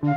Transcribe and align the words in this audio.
Komiði 0.00 0.16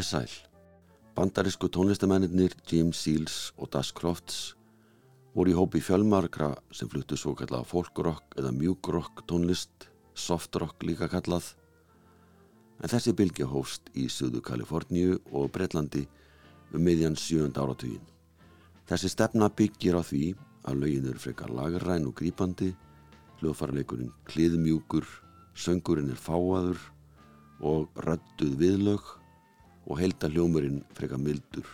sæl. 0.00 0.32
Bandarísku 1.12 1.68
tónlistamennir 1.68 2.56
Jim 2.64 2.96
Seals 2.96 3.52
og 3.60 3.68
Das 3.68 3.92
Crofts 3.92 4.54
voru 5.36 5.52
í 5.52 5.58
hópi 5.58 5.84
fjölmarkra 5.84 6.54
sem 6.72 6.88
fluttu 6.88 7.20
svo 7.20 7.34
kallað 7.36 7.68
folkrock 7.68 8.32
eða 8.40 8.48
mjúkrock 8.56 9.26
tónlist, 9.28 9.90
softrock 10.16 10.80
líka 10.88 11.12
kallað. 11.12 11.52
En 12.82 12.90
þessi 12.90 13.14
bylgi 13.16 13.46
hófst 13.48 13.90
í 13.94 14.08
Suðu 14.10 14.42
Kaliforníu 14.44 15.18
og 15.32 15.52
Breitlandi 15.54 16.04
um 16.74 16.82
miðjan 16.82 17.16
sjönda 17.18 17.62
áratugin. 17.62 18.02
Þessi 18.88 19.12
stefna 19.12 19.48
byggir 19.48 19.96
á 19.96 20.02
því 20.04 20.24
að 20.68 20.80
lögin 20.82 21.06
eru 21.08 21.20
frekar 21.20 21.52
lagræn 21.54 22.08
og 22.08 22.16
grípandi, 22.18 22.72
hljóðfarleikurinn 23.40 24.12
kliðmjúkur, 24.28 25.06
söngurinn 25.54 26.10
er 26.12 26.20
fáaður 26.20 26.80
og 27.64 27.88
rödduð 28.04 28.58
viðlög 28.60 29.14
og 29.86 30.00
heilta 30.00 30.28
hljómurinn 30.32 30.82
frekar 30.96 31.20
mildur. 31.22 31.66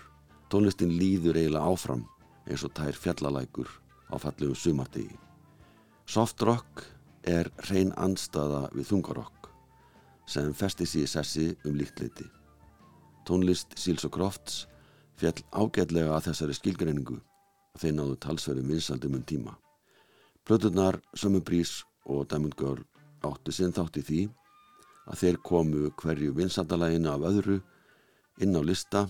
Tónlistin 0.50 0.92
líður 0.98 1.38
eiginlega 1.38 1.66
áfram 1.66 2.04
eins 2.46 2.64
og 2.66 2.74
tær 2.76 2.96
fjallalækur 2.98 3.70
á 4.10 4.18
fallegum 4.18 4.58
sumartegi. 4.58 5.16
Soft 6.10 6.42
rock 6.42 6.84
er 7.22 7.50
reyn 7.70 7.94
anstaða 7.96 8.66
við 8.74 8.90
þungarokk 8.90 9.39
sem 10.30 10.52
festi 10.54 10.86
sér 10.86 11.06
í 11.06 11.10
sessi 11.10 11.46
um 11.66 11.74
líktleiti. 11.78 12.26
Tónlist 13.26 13.74
Seals 13.78 14.06
og 14.06 14.14
Crofts 14.14 14.66
fjall 15.20 15.42
ágætlega 15.50 16.14
að 16.14 16.30
þessari 16.30 16.56
skilgreiningu 16.56 17.18
og 17.18 17.82
þeir 17.82 17.96
náðu 17.96 18.18
talsverðum 18.22 18.70
vinsaldum 18.72 19.16
um 19.18 19.24
tíma. 19.26 19.56
Plöturnar 20.46 21.00
Summer 21.14 21.42
Breeze 21.44 21.84
og 22.06 22.28
Diamond 22.30 22.56
Girl 22.58 22.84
áttu 23.26 23.52
sinn 23.52 23.74
þátt 23.76 24.00
í 24.00 24.06
því 24.06 24.22
að 25.10 25.20
þeir 25.24 25.40
komu 25.44 25.90
hverju 26.00 26.34
vinsaldalæginu 26.38 27.10
af 27.10 27.26
öðru 27.30 27.58
inn 28.40 28.56
á 28.56 28.62
lista 28.64 29.04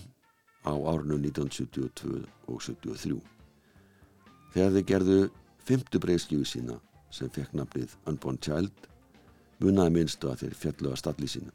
á 0.65 0.73
árunum 0.73 1.21
1972 1.21 2.25
og 2.49 2.61
73. 2.61 3.21
Þegar 4.51 4.73
þeir 4.75 4.87
gerðu 4.91 5.19
fymtu 5.63 6.01
breyðskjöfu 6.01 6.49
sína 6.49 6.77
sem 7.13 7.29
fekk 7.31 7.53
nafnið 7.55 7.95
Unborn 8.09 8.41
Child 8.43 8.90
munaði 9.61 9.95
minnstu 9.95 10.31
að 10.31 10.43
þeir 10.43 10.55
fjallu 10.63 10.91
að 10.91 11.01
stalli 11.01 11.29
sína. 11.29 11.53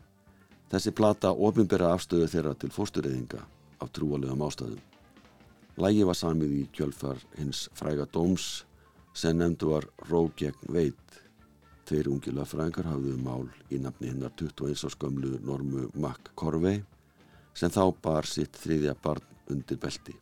Þessi 0.70 0.92
plata 0.98 1.32
ofinbera 1.32 1.92
afstöðu 1.94 2.28
þeirra 2.30 2.54
til 2.58 2.72
fóstureyðinga 2.74 3.42
af 3.82 3.92
trúalegum 3.94 4.44
ástæðum. 4.46 4.82
Lægi 5.76 6.06
var 6.08 6.18
samið 6.18 6.56
í 6.56 6.62
kjölfar 6.74 7.20
hins 7.36 7.66
fræga 7.76 8.06
dóms 8.12 8.64
sem 9.14 9.36
nefndu 9.36 9.70
var 9.74 9.86
Róg 10.10 10.34
gegn 10.40 10.72
veit. 10.72 11.20
Tveir 11.86 12.10
ungi 12.10 12.34
löffræðingar 12.34 12.90
hafðu 12.90 13.16
mál 13.22 13.46
í 13.70 13.78
nafni 13.78 14.10
hinnar 14.10 14.34
21 14.40 14.86
á 14.86 14.90
skömmlu 14.90 15.36
normu 15.46 15.88
McCorvey 15.94 16.82
sem 17.54 17.70
þá 17.70 17.92
bar 18.02 18.26
sitt 18.26 18.58
þriðja 18.58 18.96
barn 19.04 19.22
undir 19.52 19.78
belti 19.78 20.16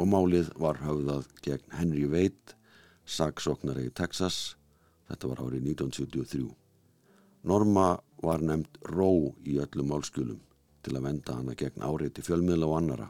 og 0.00 0.08
málið 0.08 0.48
var 0.60 0.80
höfðað 0.80 1.26
gegn 1.44 1.76
Henry 1.76 2.06
Wade, 2.08 2.56
sagsóknari 3.04 3.88
í 3.90 3.92
Texas, 3.92 4.56
þetta 5.10 5.32
var 5.32 5.42
árið 5.44 5.66
1973. 5.74 6.59
Norma 7.42 7.94
var 8.22 8.42
nefnd 8.44 8.80
ró 8.90 9.10
í 9.46 9.56
öllum 9.62 9.90
málskjölum 9.92 10.40
til 10.84 10.96
að 10.96 11.06
venda 11.08 11.38
hana 11.38 11.56
gegn 11.56 11.84
áriði 11.84 12.24
fjölmiðla 12.24 12.68
og 12.68 12.76
annara. 12.78 13.08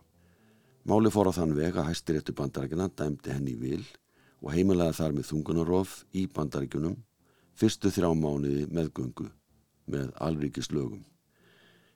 Máli 0.86 1.10
fór 1.12 1.30
á 1.30 1.36
þann 1.36 1.56
veg 1.58 1.76
að 1.76 1.90
hæstiréttu 1.90 2.34
bandarækina 2.38 2.88
dæmdi 2.96 3.34
henni 3.34 3.56
vil 3.58 3.84
og 4.40 4.54
heimilega 4.54 4.96
þar 4.96 5.14
með 5.16 5.28
þungunarof 5.30 6.00
í 6.16 6.26
bandarækjunum 6.34 6.96
fyrstu 7.58 7.92
þrjá 7.92 8.10
mánuði 8.16 8.66
meðgöngu 8.70 9.28
með 9.90 10.10
alríkis 10.22 10.70
lögum. 10.72 11.04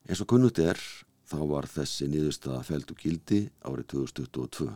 Eins 0.05 0.21
og 0.21 0.29
kunnugt 0.29 0.61
er 0.61 0.79
Þá 1.25 1.39
var 1.49 1.67
þessi 1.69 2.07
niðurstaða 2.13 2.65
fælt 2.69 2.91
og 2.93 3.01
gildi 3.01 3.39
árið 3.65 3.87
2022. 3.95 4.67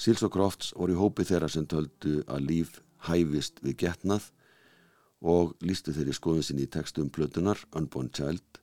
Sils 0.00 0.22
og 0.22 0.32
Crofts 0.32 0.70
voru 0.76 0.94
í 0.94 0.98
hópi 1.00 1.26
þeirra 1.26 1.48
sem 1.50 1.66
töldu 1.68 2.20
að 2.30 2.44
líf 2.46 2.76
hæfist 3.08 3.58
við 3.64 3.80
getnað 3.82 4.28
og 5.20 5.54
lístu 5.64 5.92
þeirri 5.92 6.14
skoðun 6.16 6.46
sinni 6.46 6.64
í 6.64 6.72
textum 6.72 7.10
Plötunar, 7.12 7.60
Unborn 7.76 8.08
Child 8.16 8.60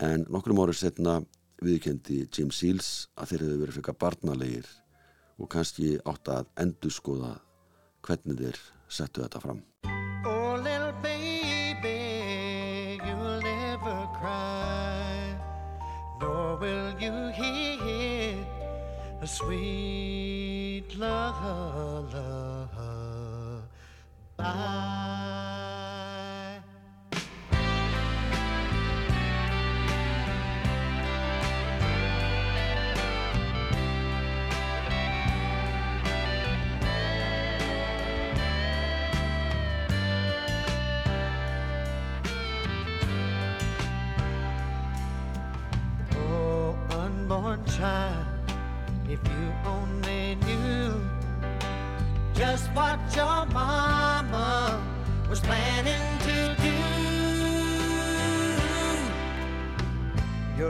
en 0.00 0.24
nokkrum 0.32 0.60
árið 0.62 0.80
setna 0.80 1.20
viðkendi 1.60 2.22
Jim 2.32 2.52
Seals 2.54 3.08
að 3.20 3.32
þeir 3.32 3.44
hefðu 3.44 3.60
verið 3.62 3.78
fyrir 3.78 3.98
barnalegir 4.00 4.70
og 5.40 5.50
kannski 5.52 5.96
átt 6.08 6.32
að 6.32 6.48
endur 6.64 6.94
skoða 6.94 7.34
hvernig 8.06 8.40
þeir 8.40 8.62
settu 8.88 9.24
þetta 9.24 9.44
fram. 9.44 9.64
a 19.22 19.26
sweet 19.26 20.96
lullaby. 20.96 21.40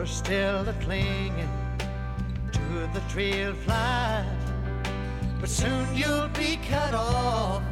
You're 0.01 0.07
still 0.07 0.67
a 0.67 0.73
clinging 0.81 1.51
to 2.53 2.89
the 2.95 3.03
trail 3.11 3.55
life, 3.67 4.25
but 5.39 5.51
soon 5.51 5.95
you'll 5.95 6.29
be 6.29 6.59
cut 6.67 6.95
off 6.95 7.63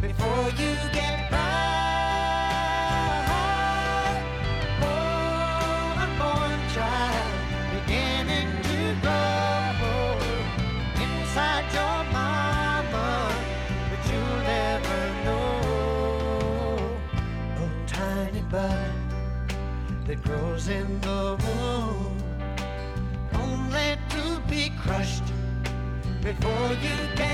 before 0.00 0.46
you 0.58 0.74
get 0.92 1.30
by. 1.30 1.38
Unborn 6.02 6.58
child, 6.74 7.32
beginning 7.86 8.50
to 8.70 8.96
grow 9.00 10.18
inside 11.04 11.66
your 11.72 12.02
mama, 12.12 13.32
but 13.90 14.02
you'll 14.10 14.42
never 14.42 15.00
know. 15.24 15.60
Oh, 17.60 17.70
tiny 17.86 18.42
bud 18.50 18.90
that 20.06 20.22
grows 20.22 20.68
in 20.68 21.00
the 21.00 21.43
before 26.24 26.72
you 26.80 26.96
can 27.16 27.33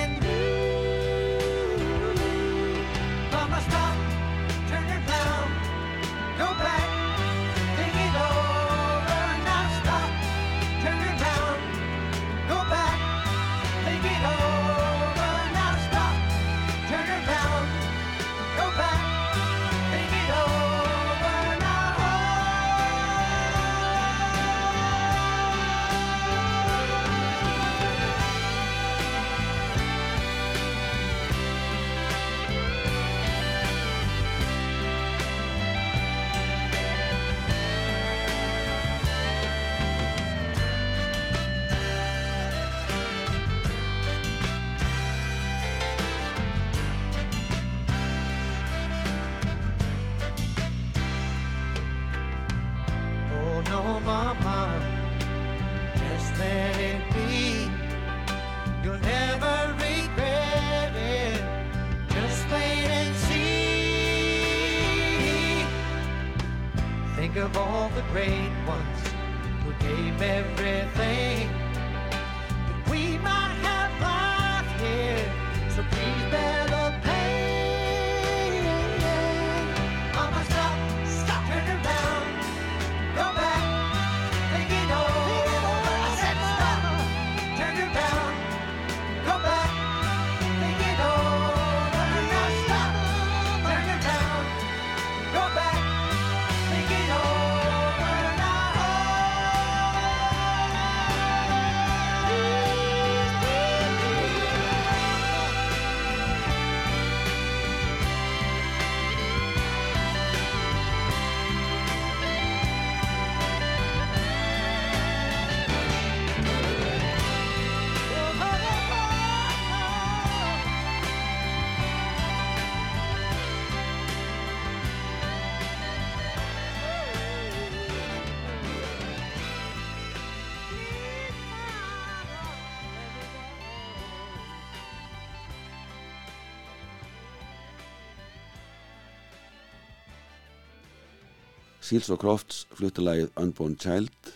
Seals 141.91 142.07
og 142.15 142.21
Crofts 142.22 142.59
fluttalagið 142.78 143.33
Unborn 143.41 143.72
Child 143.83 144.28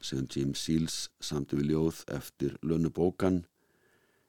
sem 0.00 0.22
Jim 0.32 0.54
Seals 0.56 1.10
samti 1.20 1.58
við 1.58 1.74
ljóð 1.74 1.98
eftir 2.16 2.54
Lönnu 2.64 2.88
Bókan 2.88 3.42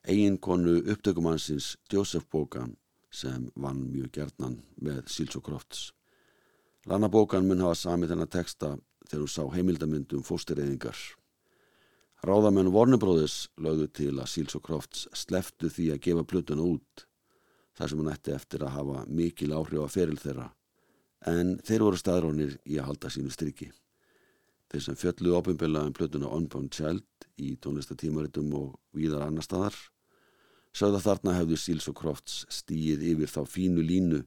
eiginkonu 0.03 0.73
upptökumannsins 0.91 1.77
Joseph 1.87 2.27
Bókan 2.27 2.73
sem 3.07 3.45
vann 3.55 3.85
mjög 3.93 4.11
gerðnan 4.17 4.57
með 4.83 4.99
Seals 5.07 5.39
og 5.39 5.45
Crofts. 5.47 5.85
Lana 6.91 7.07
Bókan 7.07 7.47
mun 7.47 7.63
hafa 7.63 7.79
samið 7.85 8.11
þennan 8.11 8.33
texta 8.35 8.73
þegar 9.05 9.23
hún 9.23 9.33
sá 9.37 9.47
heimildamyndum 9.55 10.27
fóstireyðingar. 10.27 10.99
Ráðamenn 12.27 12.73
Warner 12.75 12.99
Brothers 12.99 13.45
lögðu 13.55 13.87
til 14.01 14.11
að 14.17 14.31
Seals 14.33 14.59
og 14.59 14.67
Crofts 14.67 15.07
sleftu 15.15 15.71
því 15.71 15.93
að 15.95 16.03
gefa 16.09 16.27
plötuna 16.35 16.67
út 16.67 17.07
þar 17.79 17.87
sem 17.87 18.03
hún 18.03 18.11
ætti 18.11 18.35
eftir 18.35 18.67
að 18.67 18.75
hafa 18.81 19.07
mikil 19.07 19.53
áhrif 19.55 19.87
á 19.87 19.95
feril 19.95 20.19
þeirra 20.19 20.51
en 21.25 21.57
þeir 21.65 21.85
voru 21.87 21.97
staðrónir 21.97 22.57
í 22.65 22.77
að 22.77 22.91
halda 22.91 23.11
sínu 23.13 23.33
striki. 23.33 23.71
Þeir 24.67 24.83
sem 24.83 24.97
fjöllu 24.99 25.35
ofinbjölaðum 25.37 25.95
plötuna 25.95 26.31
Unbound 26.35 26.73
Child 26.75 27.29
í 27.39 27.55
tónlistatímaritum 27.63 28.51
og 28.57 28.75
víðar 28.93 29.25
annar 29.25 29.45
staðar 29.45 29.77
sögða 30.77 31.01
þarna 31.01 31.33
hefðu 31.39 31.57
Seals 31.57 31.87
og 31.89 31.97
Crofts 31.97 32.43
stíið 32.53 33.05
yfir 33.13 33.31
þá 33.31 33.41
fínu 33.49 33.83
línu 33.85 34.21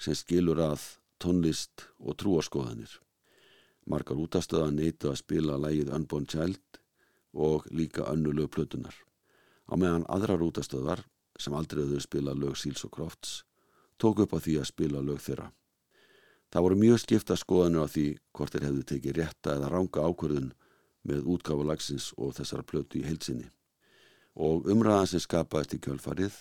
sem 0.00 0.16
skilur 0.16 0.60
að 0.64 0.86
tónlist 1.20 1.86
og 2.00 2.16
trúaskoðanir. 2.20 2.92
Margar 3.90 4.20
útastöða 4.20 4.70
neytu 4.72 5.10
að 5.10 5.20
spila 5.20 5.58
lægið 5.60 5.92
Unbound 5.96 6.30
Child 6.32 6.80
og 7.36 7.66
líka 7.70 8.06
önnulegu 8.08 8.48
plötunar. 8.48 8.94
Á 9.68 9.74
meðan 9.76 10.06
aðrar 10.08 10.42
útastöðar 10.46 11.04
sem 11.38 11.54
aldrei 11.54 11.84
höfðu 11.84 12.00
spila 12.04 12.34
lög 12.36 12.56
Seals 12.56 12.84
og 12.86 12.94
Crofts 12.96 13.40
tók 14.00 14.22
upp 14.24 14.32
á 14.32 14.38
því 14.40 14.60
að 14.60 14.70
spila 14.72 15.04
lög 15.04 15.20
þeirra. 15.20 15.50
Það 16.50 16.64
voru 16.64 16.76
mjög 16.80 16.98
skipta 16.98 17.36
skoðanir 17.38 17.86
á 17.86 17.88
því 17.90 18.04
hvort 18.34 18.54
þeir 18.54 18.64
hefðu 18.66 18.86
tekið 18.90 19.18
rétta 19.20 19.52
eða 19.54 19.68
ranga 19.70 20.02
ákvörðun 20.02 20.48
með 21.06 21.28
útgáfa 21.30 21.66
lagsins 21.68 22.08
og 22.18 22.34
þessara 22.34 22.66
plötu 22.66 22.98
í 22.98 23.04
heilsinni. 23.06 23.46
Og 24.34 24.66
umræðan 24.70 25.12
sem 25.12 25.22
skapaðist 25.22 25.76
í 25.78 25.80
kjölfarið 25.84 26.40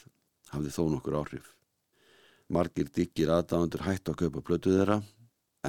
hafði 0.50 0.74
þó 0.74 0.82
nokkur 0.96 1.20
áhrif. 1.20 1.54
Margir 2.50 2.90
diggir 2.90 3.30
aðdáðundur 3.36 3.86
hætt 3.86 4.10
að 4.10 4.20
kaupa 4.24 4.46
plötu 4.50 4.74
þeirra 4.74 4.98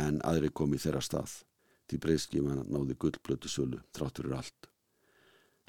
en 0.00 0.22
aðri 0.24 0.48
kom 0.48 0.72
í 0.72 0.80
þeirra 0.80 1.04
stað. 1.04 1.36
Því 1.90 2.00
breyðskíman 2.00 2.64
náði 2.72 2.96
gullplötu 2.96 3.52
sölu 3.52 3.84
þráttur 3.92 4.32
allt. 4.32 4.70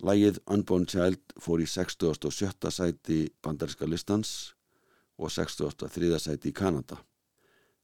Lægið 0.01 0.39
Unborn 0.47 0.88
Child 0.88 1.35
fór 1.44 1.59
í 1.59 1.68
67. 1.68 2.71
sæti 2.71 3.21
bandaríska 3.44 3.89
listans 3.89 4.53
og 5.19 5.27
63. 5.29 6.15
sæti 6.23 6.56
í 6.56 6.56
Kanada 6.56 7.03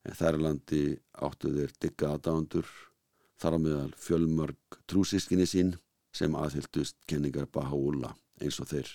en 0.08 0.16
þærlandi 0.16 0.84
áttu 1.28 1.52
þeir 1.56 1.74
digga 1.82 2.14
aðdándur 2.16 2.70
þar 3.42 3.58
á 3.58 3.60
meðal 3.62 3.92
fjölmörg 4.00 4.80
trúsískinni 4.90 5.48
sín 5.50 5.76
sem 6.16 6.36
aðhyldust 6.36 6.98
kenningar 7.10 7.50
Baha'u'llah 7.54 8.16
eins 8.42 8.58
og 8.64 8.72
þeir. 8.72 8.90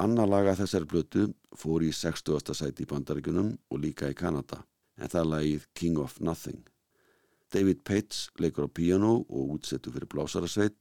Anna 0.00 0.24
laga 0.26 0.56
þessari 0.58 0.88
blötu 0.88 1.26
fór 1.58 1.84
í 1.84 1.90
60. 1.92 2.54
sæti 2.54 2.86
í 2.86 2.90
bandaríkunum 2.90 3.52
og 3.70 3.82
líka 3.82 4.10
í 4.10 4.16
Kanada 4.16 4.62
en 5.00 5.10
það 5.10 5.30
lagið 5.34 5.66
King 5.74 6.00
of 6.00 6.18
Nothing. 6.20 6.62
David 7.50 7.82
Pates 7.84 8.28
leikur 8.38 8.68
á 8.70 8.70
piano 8.70 9.24
og 9.26 9.56
útsettu 9.56 9.90
fyrir 9.90 10.06
blásarasveit, 10.10 10.78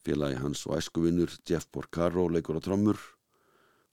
félagi 0.00 0.38
hans 0.40 0.64
og 0.66 0.78
æskuvinnur 0.78 1.32
Jeff 1.44 1.68
Porcaro 1.68 2.26
leikur 2.32 2.56
á 2.56 2.64
trommur 2.64 2.96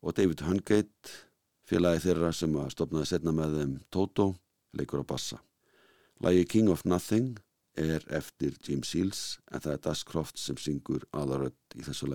og 0.02 0.16
David 0.16 0.46
Hungate 0.48 1.26
Félagi 1.68 2.00
þeirra 2.00 2.30
sem 2.31 2.54
að 2.56 2.69
stopnaði 2.72 3.08
setna 3.10 3.34
með 3.36 3.58
þeim 3.58 3.72
Toto 3.92 4.28
leikur 4.80 5.02
á 5.04 5.06
bassa. 5.10 5.42
Lagi 6.24 6.46
King 6.48 6.72
of 6.72 6.86
Nothing 6.88 7.42
er 7.75 8.06
eftir 8.08 8.56
James 8.64 8.88
Seals 8.88 9.24
en 9.52 9.59
það 9.59 9.74
er 9.74 9.83
Das 9.90 10.06
Croft 10.07 10.40
sem 10.40 10.56
syngur 10.56 11.04
aðarödd 11.12 11.76
í 11.76 11.83
þessu. 11.83 12.07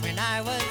When 0.00 0.18
I 0.18 0.40
was 0.40 0.61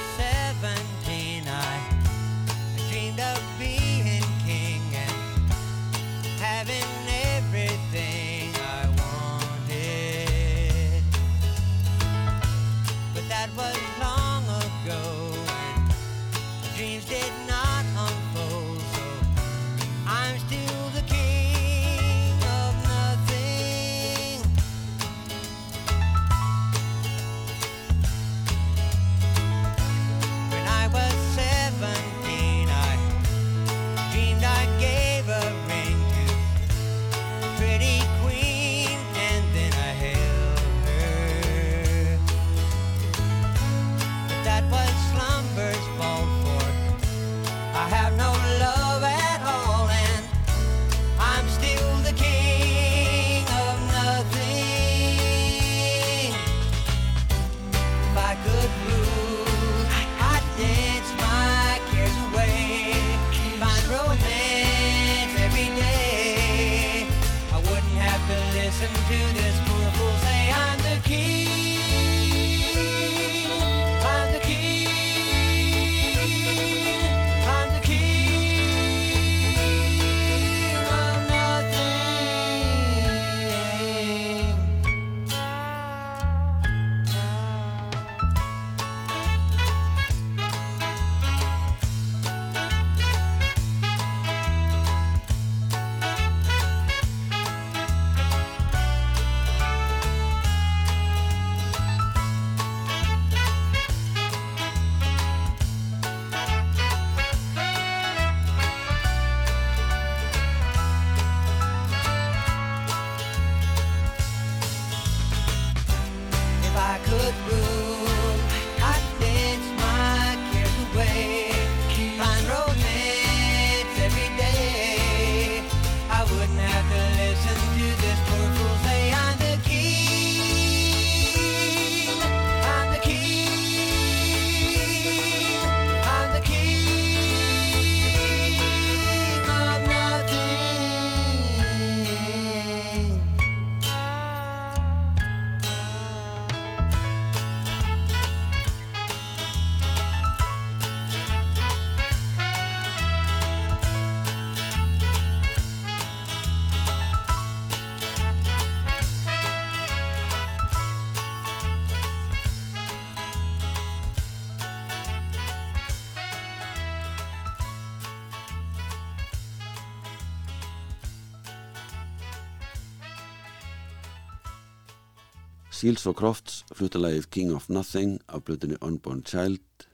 Seals 175.82 176.04
og 176.06 176.14
Crofts 176.14 176.60
fluttalagið 176.78 177.24
King 177.34 177.48
of 177.56 177.64
Nothing 177.66 178.12
af 178.30 178.44
blötunni 178.46 178.76
Unborn 178.86 179.24
Child 179.26 179.86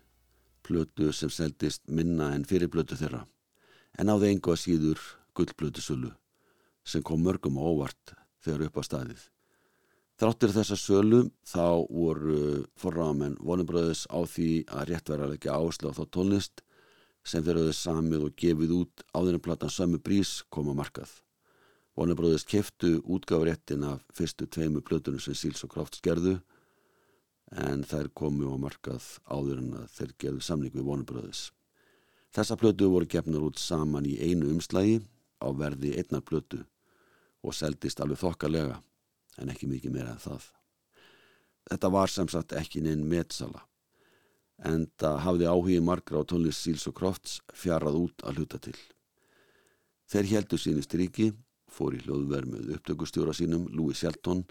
blötu 0.67 1.07
sem 1.17 1.31
seldist 1.33 1.81
minna 1.89 2.27
en 2.37 2.43
fyrir 2.45 2.69
blötu 2.69 2.99
þeirra 3.01 3.23
en 3.97 4.11
áði 4.13 4.35
engu 4.35 4.53
að 4.53 4.61
síður 4.61 5.05
gullblötu 5.33 5.81
sölu 5.81 6.11
sem 6.85 7.01
kom 7.01 7.25
mörgum 7.25 7.57
óvart 7.57 8.13
þegar 8.45 8.67
upp 8.67 8.77
á 8.77 8.83
staðið. 8.85 9.23
Þráttir 10.21 10.53
þessa 10.59 10.77
sölu 10.83 11.23
þá 11.49 11.65
voru 11.89 12.43
forráðamenn 12.77 13.39
vonubröðis 13.41 14.05
á 14.13 14.21
því 14.29 14.51
að 14.69 14.91
rétt 14.93 15.09
vera 15.09 15.25
að 15.25 15.33
leggja 15.39 15.57
áherslu 15.57 15.89
á 15.89 15.97
þá 15.97 16.05
tónlist 16.19 16.65
sem 17.25 17.41
þeir 17.41 17.63
hafði 17.63 17.79
samið 17.81 18.29
og 18.29 18.37
gefið 18.45 18.77
út 18.83 19.09
áðurinn 19.17 19.47
platan 19.49 19.73
Sömmu 19.73 20.05
Brís 20.05 20.43
koma 20.53 20.77
markað. 20.77 21.09
Vonubröðis 21.99 22.45
keftu 22.47 23.01
útgáðuréttin 23.11 23.83
af 23.83 24.05
fyrstu 24.15 24.47
tveimu 24.47 24.85
blötunum 24.87 25.19
sem 25.19 25.35
Síls 25.35 25.65
og 25.67 25.73
Krafts 25.73 25.99
gerðu 26.05 26.37
en 27.59 27.83
þær 27.83 28.13
komu 28.15 28.53
á 28.55 28.57
markað 28.61 29.03
áður 29.27 29.63
en 29.65 29.73
að 29.81 29.89
þeir 29.97 30.13
gerðu 30.23 30.45
samling 30.47 30.77
við 30.77 30.87
vonubröðis. 30.87 31.41
Þessa 32.31 32.59
blötu 32.61 32.91
voru 32.93 33.09
gefnar 33.11 33.47
út 33.49 33.59
saman 33.59 34.07
í 34.07 34.15
einu 34.21 34.53
umslægi 34.53 35.01
á 35.43 35.49
verði 35.59 35.97
einnar 35.99 36.23
blötu 36.23 36.61
og 37.43 37.57
seldist 37.59 37.99
alveg 38.05 38.21
þokkalega 38.23 38.79
en 39.43 39.51
ekki 39.51 39.67
mikið 39.67 39.97
meira 39.97 40.15
en 40.15 40.23
það. 40.23 40.47
Þetta 41.73 41.93
var 41.97 42.15
sem 42.15 42.31
sagt 42.31 42.55
ekki 42.63 42.85
neinn 42.85 43.09
meðsala 43.11 43.65
en 44.71 44.87
það 45.03 45.19
hafði 45.27 45.51
áhugið 45.51 45.85
margra 45.91 46.23
á 46.23 46.29
tónlist 46.31 46.63
Síls 46.63 46.87
og 46.87 46.95
Krofts 46.95 47.41
fjarað 47.55 47.99
út 48.05 48.23
að 48.23 48.39
hluta 48.39 48.63
til. 48.63 48.79
Þeir 50.09 50.31
heldu 50.33 50.63
síni 50.63 50.87
stríki, 50.87 51.33
fór 51.73 51.97
í 51.97 52.03
hljóðverð 52.05 52.53
með 52.53 52.75
upptökustjóra 52.77 53.35
sínum 53.37 53.69
Louis 53.73 54.01
Shelton 54.01 54.45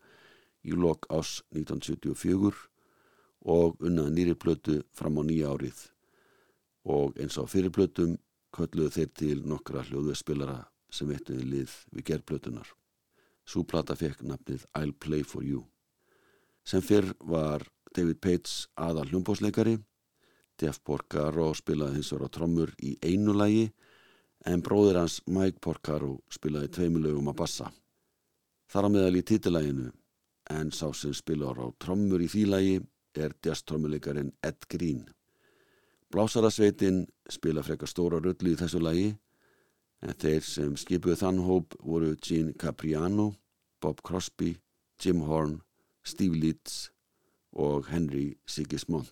í 0.67 0.75
lok 0.75 1.07
ás 1.13 1.41
1974 1.55 2.53
og 3.47 3.77
unnað 3.83 4.13
nýri 4.15 4.35
plötu 4.39 4.81
fram 4.97 5.19
á 5.19 5.23
nýja 5.27 5.53
árið 5.53 5.83
og 6.87 7.17
eins 7.19 7.37
á 7.39 7.43
fyrirplötum 7.47 8.17
kölluðu 8.55 8.93
þeir 8.95 9.13
til 9.19 9.37
nokkra 9.47 9.83
hljóðverðspilara 9.87 10.59
sem 10.89 11.09
eittuði 11.11 11.45
lið 11.45 11.73
við 11.91 12.05
gerðplötunar. 12.09 12.69
Súplata 13.47 13.95
fekk 13.95 14.23
nafnið 14.23 14.65
I'll 14.75 14.95
Play 14.95 15.23
For 15.23 15.43
You. 15.43 15.65
Sem 16.67 16.83
fyrr 16.83 17.13
var 17.19 17.63
David 17.95 18.19
Pates 18.23 18.67
aðal 18.75 19.07
hljómbósleikari, 19.11 19.77
Jeff 20.59 20.81
Porcaro 20.83 21.51
spilaði 21.55 21.99
hins 21.99 22.11
vegar 22.11 22.31
á 22.31 22.33
trommur 22.33 22.73
í 22.81 22.95
einu 23.05 23.35
lagi 23.35 23.69
en 24.47 24.63
bróður 24.63 25.01
hans 25.01 25.19
Mike 25.27 25.59
Porcaro 25.63 26.17
spilaði 26.31 26.71
tveimilögum 26.77 27.27
að 27.31 27.39
bassa. 27.41 27.67
Þar 28.71 28.87
á 28.87 28.89
meðal 28.93 29.19
í 29.19 29.25
títilæginu 29.27 29.91
en 30.55 30.71
sá 30.71 30.87
sem 30.95 31.15
spilar 31.15 31.59
á 31.59 31.67
trommur 31.83 32.23
í 32.23 32.29
því 32.31 32.43
lagi 32.47 32.75
er 33.17 33.35
jazztrommuleikarin 33.43 34.31
Ed 34.45 34.67
Green. 34.71 35.03
Blásarasveitin 36.13 37.03
spila 37.29 37.63
frekar 37.65 37.91
stóra 37.91 38.21
rullu 38.23 38.53
í 38.53 38.59
þessu 38.59 38.79
lagi 38.79 39.09
en 40.05 40.13
þeir 40.21 40.43
sem 40.45 40.75
skipuðu 40.79 41.17
þann 41.19 41.41
hóp 41.43 41.75
voru 41.83 42.13
Gene 42.23 42.53
Capriano, 42.55 43.33
Bob 43.81 44.03
Crosby, 44.05 44.55
Jim 45.01 45.25
Horn, 45.27 45.57
Steve 46.05 46.37
Leeds 46.37 46.91
og 47.51 47.89
Henry 47.91 48.37
Sigismond. 48.47 49.11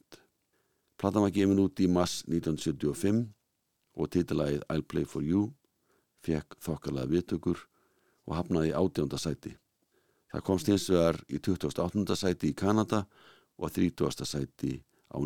Platan 0.95 1.25
var 1.25 1.33
gefin 1.35 1.59
út 1.59 1.81
í 1.83 1.89
mass 1.91 2.21
1975 2.29 3.25
og 3.95 4.11
titilægið 4.11 4.65
I'll 4.69 4.83
Play 4.83 5.05
For 5.07 5.23
You 5.23 5.49
fekk 6.25 6.57
þokkarlega 6.63 7.11
viðtökur 7.11 7.61
og 8.25 8.35
hafnaði 8.35 8.71
í 8.71 8.75
átjónda 8.75 9.19
sæti. 9.21 9.53
Það 10.31 10.45
komst 10.47 10.69
hins 10.71 10.89
vegar 10.89 11.21
í 11.29 11.39
28. 11.39 12.17
sæti 12.17 12.51
í 12.51 12.57
Kanada 12.57 13.05
og 13.57 13.71
30. 13.71 14.25
sæti 14.27 14.73
á 15.07 15.17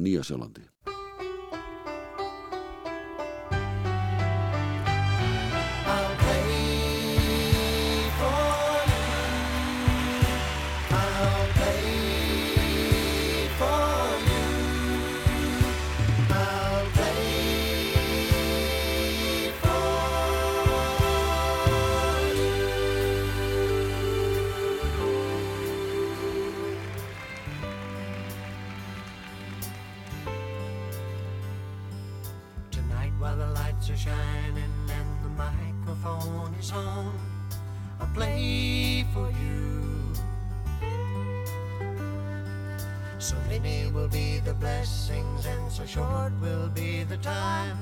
short 45.99 46.33
will 46.41 46.69
be 46.69 47.03
the 47.03 47.17
time 47.17 47.77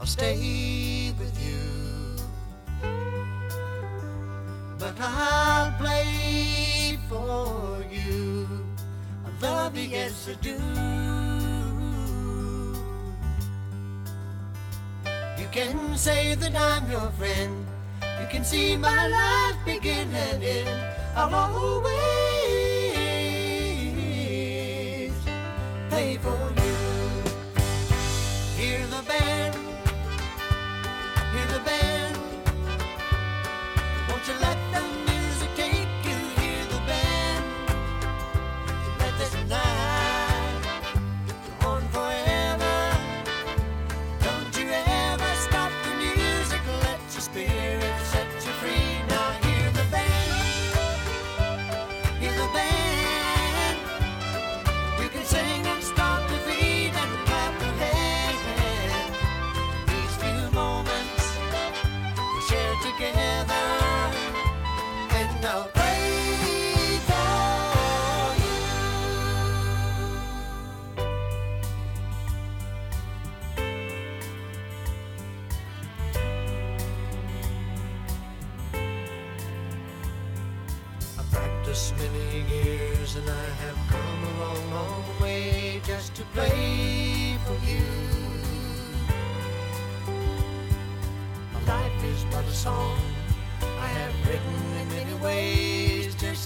I'll 0.00 0.06
stay 0.06 1.12
with 1.20 1.36
you. 1.46 1.64
But 4.78 4.96
I'll 4.98 5.72
play 5.82 6.98
for 7.08 7.84
you. 7.90 8.48
I 9.26 9.30
love 9.46 9.76
you, 9.76 9.88
yes, 9.98 10.28
I 10.32 10.34
do. 10.48 10.56
You 15.40 15.48
can 15.56 15.76
say 15.96 16.34
that 16.34 16.54
I'm 16.68 16.90
your 16.90 17.10
friend. 17.18 17.54
You 18.20 18.26
can 18.32 18.44
see 18.44 18.76
my 18.76 19.02
life 19.18 19.58
begin 19.64 20.08
and 20.26 20.42
end. 20.42 20.80
I'll 21.16 21.34
always 21.34 21.94
play 25.90 26.16
for 26.24 26.38
you. 26.56 26.63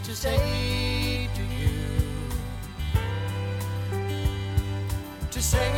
To 0.09 0.17
say 0.17 1.29
to 1.35 1.43
you. 1.43 1.69
To 5.31 5.43
say, 5.43 5.69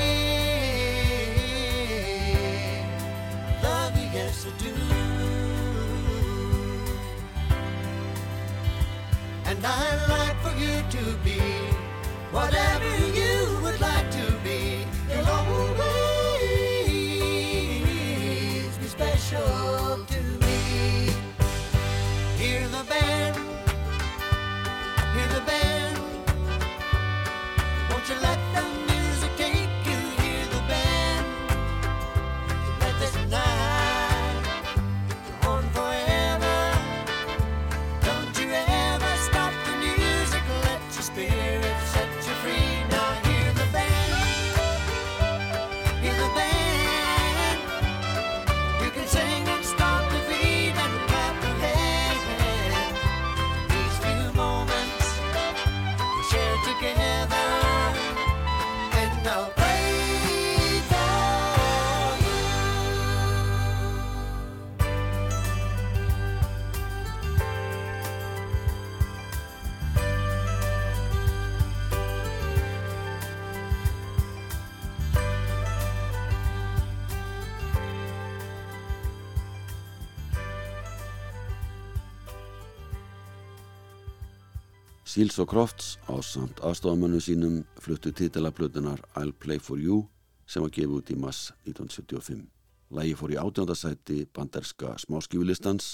love 3.60 3.96
you, 3.98 4.08
yes 4.14 4.46
I 4.46 4.50
do. 4.62 4.72
And 9.46 9.66
I'd 9.66 10.06
like 10.08 10.36
for 10.44 10.54
you 10.56 10.76
to 10.96 11.04
be 11.24 11.40
whatever 12.30 12.90
you 13.08 13.58
would 13.64 13.80
like 13.80 14.10
to 14.12 14.29
Seals 85.10 85.40
og 85.42 85.48
Crofts 85.50 85.96
á 86.06 86.22
samt 86.22 86.60
aðstofamönnu 86.62 87.18
sínum 87.18 87.54
fluttu 87.82 88.12
titilaplutunar 88.14 89.00
I'll 89.18 89.32
Play 89.34 89.58
For 89.58 89.74
You 89.82 90.04
sem 90.46 90.62
var 90.62 90.70
gefið 90.70 90.92
út 91.00 91.10
í 91.10 91.16
mass 91.18 91.48
1975. 91.66 92.44
Lægi 92.94 93.16
fór 93.18 93.34
í 93.34 93.40
átjóndasæti 93.42 94.20
banderska 94.30 94.92
smáskjúlistans 95.02 95.90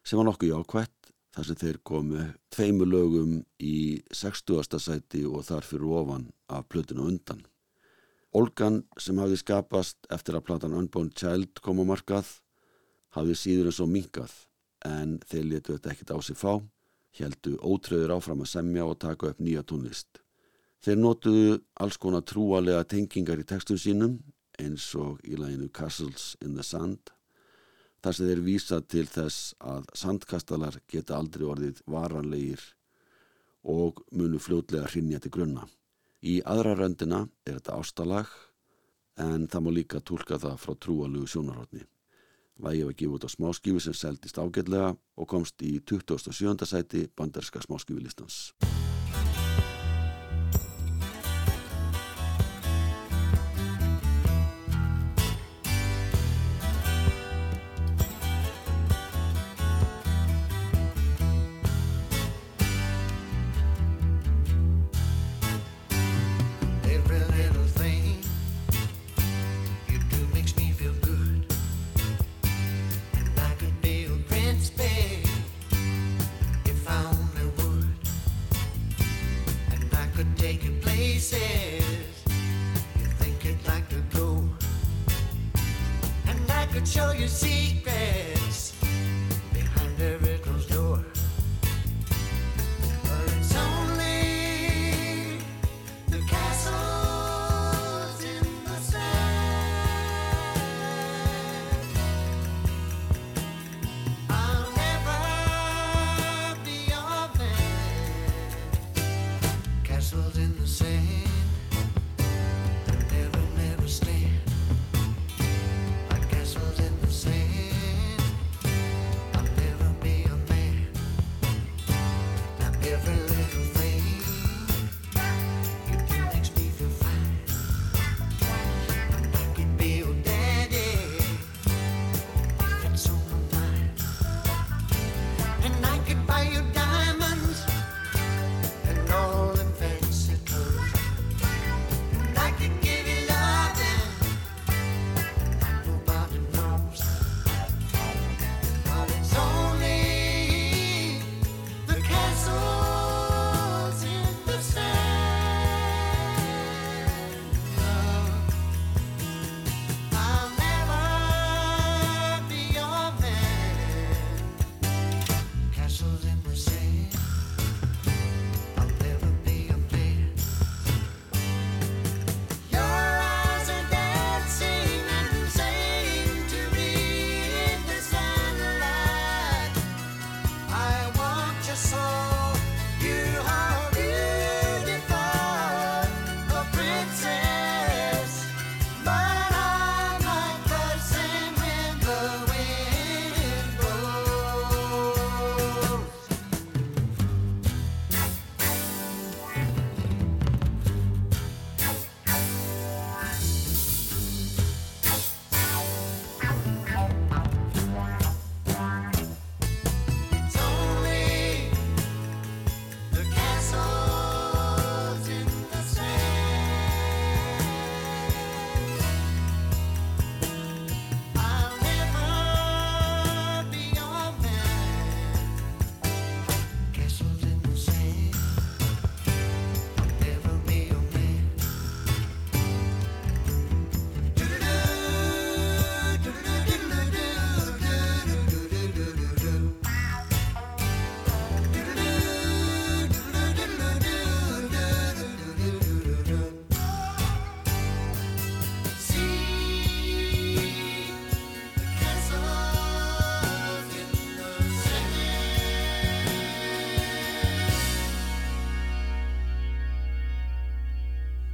sem 0.00 0.16
var 0.16 0.30
nokkuð 0.30 0.48
jákvætt 0.48 1.12
þar 1.36 1.50
sem 1.50 1.60
þeir 1.60 1.82
komu 1.84 2.24
tveimu 2.56 2.88
lögum 2.88 3.36
í 3.60 4.00
60. 4.08 4.80
sæti 4.80 5.26
og 5.28 5.44
þar 5.52 5.68
fyrir 5.68 5.92
ofan 6.00 6.30
af 6.48 6.64
plötinu 6.72 7.04
undan. 7.12 7.44
Olgan 8.32 8.86
sem 8.96 9.20
hafði 9.20 9.42
skapast 9.44 10.08
eftir 10.08 10.40
að 10.40 10.46
platan 10.48 10.80
Unborn 10.80 11.12
Child 11.12 11.60
kom 11.60 11.84
á 11.84 11.92
markað 11.92 12.38
hafði 13.12 13.36
síður 13.36 13.74
en 13.74 13.76
svo 13.82 13.92
minkað 13.92 14.38
en 14.88 15.18
þeir 15.20 15.50
letu 15.50 15.76
þetta 15.76 15.92
ekkert 15.92 16.16
á 16.16 16.18
sig 16.24 16.40
fá, 16.40 16.64
heldu 17.18 17.56
ótröður 17.60 18.16
áfram 18.16 18.44
að 18.44 18.52
semja 18.54 18.86
og 18.88 18.98
taka 19.02 19.32
upp 19.32 19.40
nýja 19.40 19.64
tónlist. 19.66 20.22
Þeir 20.82 20.98
notuðu 20.98 21.58
alls 21.78 21.98
konar 22.02 22.24
trúalega 22.26 22.84
tengingar 22.88 23.40
í 23.40 23.46
textum 23.46 23.78
sínum 23.78 24.18
eins 24.60 24.88
og 24.98 25.20
í 25.24 25.36
læginu 25.38 25.68
Castles 25.72 26.32
in 26.42 26.56
the 26.56 26.64
Sand 26.66 27.12
þar 28.02 28.16
sem 28.16 28.28
þeir 28.28 28.42
vísa 28.46 28.80
til 28.82 29.04
þess 29.06 29.52
að 29.62 29.86
sandkastalar 29.98 30.80
geta 30.90 31.18
aldrei 31.18 31.46
orðið 31.46 31.82
varanlegir 31.86 32.64
og 33.62 34.02
munu 34.10 34.40
fljótlega 34.42 34.88
hrinja 34.90 35.20
til 35.22 35.30
grunna. 35.36 35.68
Í 36.22 36.40
aðra 36.42 36.74
röndina 36.78 37.22
er 37.46 37.60
þetta 37.60 37.78
ástalag 37.78 38.32
en 39.22 39.46
það 39.46 39.62
má 39.62 39.70
líka 39.76 40.00
tólka 40.02 40.38
það 40.42 40.58
frá 40.64 40.74
trúalugu 40.74 41.30
sjónarhóttni. 41.30 41.84
Lægi 42.60 42.84
var 42.84 42.92
gefið 42.98 43.14
út 43.16 43.24
á 43.26 43.30
smáskífi 43.32 43.80
sem 43.80 43.96
seldist 43.96 44.38
ágætlega 44.38 44.92
og 45.16 45.28
komst 45.28 45.62
í 45.62 45.80
27. 45.80 46.66
sæti 46.66 47.08
banderska 47.16 47.64
smáskífilistans. 47.64 48.52